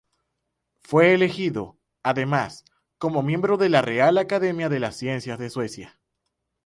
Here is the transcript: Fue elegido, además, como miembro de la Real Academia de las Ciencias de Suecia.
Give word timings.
Fue 0.81 1.13
elegido, 1.13 1.77
además, 2.01 2.65
como 2.97 3.21
miembro 3.21 3.57
de 3.57 3.69
la 3.69 3.83
Real 3.83 4.17
Academia 4.17 4.67
de 4.67 4.79
las 4.79 4.95
Ciencias 4.97 5.37
de 5.37 5.51
Suecia. 5.51 5.99